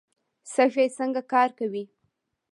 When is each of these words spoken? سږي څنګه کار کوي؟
سږي 0.53 0.87
څنګه 0.97 1.21
کار 1.31 1.49
کوي؟ 1.59 1.83